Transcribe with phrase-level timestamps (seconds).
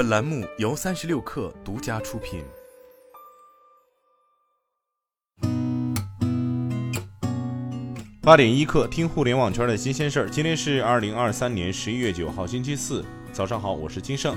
[0.00, 2.42] 本栏目由三十六氪独家出品。
[8.22, 10.30] 八点一刻，听互联网圈的新鲜事儿。
[10.30, 14.34] 今天是二零二三年十一月九号，星期四，早上好，我是金盛。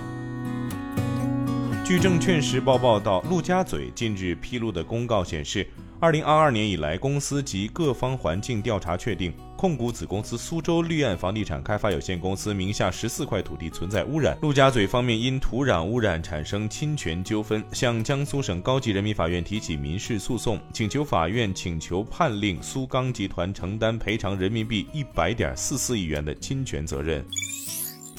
[1.85, 5.65] 据证券时报报道，陆家嘴近日披露的公告显示。
[6.03, 14.37] 二零二二年以来，公司及各方环境调查确定，控股子公司苏州绿岸房地产开发有限公司名下十四块土地存在污染。
[14.41, 27.25] 陆家嘴方面因土壤污染产生侵权纠纷，向江苏省高级人民法院提起民事诉讼，请求法院请求判令苏钢集团承担赔偿人民币一百点四四亿元的侵权责任。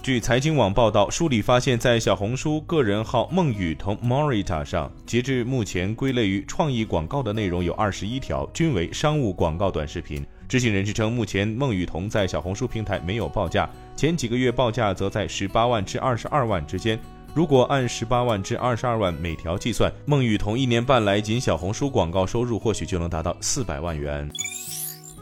[0.05, 10.23] 据财经网报道，梳理发现，在小红书个人号孟雨桐 Morita 上，截至目前归类于创意广告的内容有二十一条，均为商务广告短视频。
[10.47, 17.01] 知情人士称，目前孟雨桐在小红书平台没有报价，前几个月报价则在十八万至二十二万之间。
[17.33, 24.31] 如果按十八万至二十二万每条计算，孟雨桐一年半来仅小红书广告收入或许就能达到四百万元。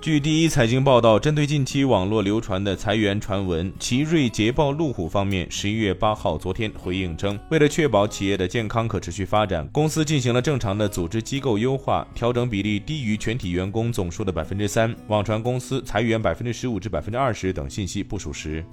[0.02, 14.92] 据第一财经报道，针对近期网络流传的裁员传闻，奇瑞捷豹路虎方面十一月八号昨天回应称，为了确保企业的健康可持续发展，公司进行了正常的组织机构优化，调整比例低于全体员工总数的百分之三。
[15.06, 18.64] 网传公司裁员百分之十五至百分之二十等信息不属实。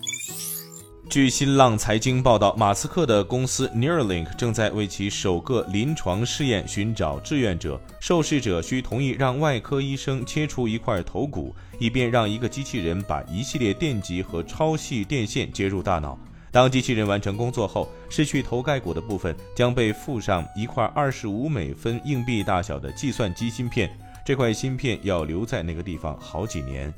[1.09, 16.15] 据新浪财经报道，马斯克的公司 Neuralink 正在为其首个临床试验寻找志愿者，受试者需同意让外科医生切除一块头骨，以便让一个机器人把一系列电极和超细电线接入大脑。
[16.51, 23.89] 当机器人完成工作后，失去头盖骨的部分将被附上一块二十五美分硬币大小的计算机芯片，
[24.23, 26.93] 这块芯片要留在那个地方好几年。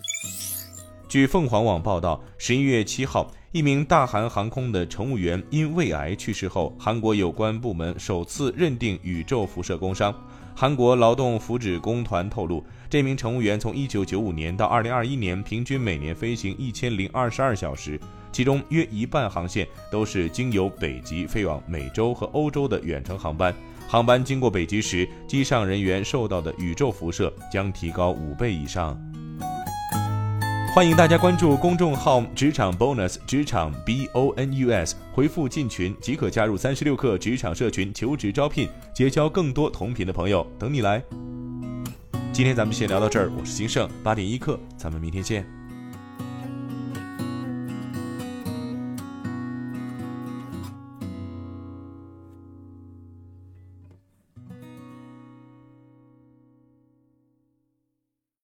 [1.07, 3.31] 据凤凰网报道，十一月七号。
[3.51, 10.15] 一名大韩航空的乘务员因胃癌去世后，韩国有关部门首次认定宇宙辐射工伤。
[10.55, 17.99] 韩国劳动福祉工团透露，这名乘务员从1995年到2021年，平均每年飞行1022小时，
[18.31, 23.53] 其中约一半航线都是经由北极飞往美洲和欧洲的远程航班。
[23.85, 28.97] 航班经过北极时，机上人员受到的宇宙辐射将提高五倍以上。
[30.73, 41.03] 欢迎大家关注公众号“职场 bonus”，职场 B O N U S，回复进群即可加入三十六课职场社群，求职招聘，结交更多同频的朋友，等你来。
[42.31, 45.45] 今天咱们先聊到这儿，我是金盛，八点一刻，咱们明天见。